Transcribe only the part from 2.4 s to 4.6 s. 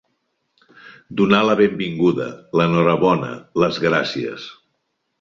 l'enhorabona, les gràcies.